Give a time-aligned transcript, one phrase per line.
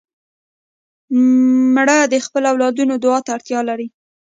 [1.75, 3.87] مړه د خپلو اولادونو دعا ته اړتیا لري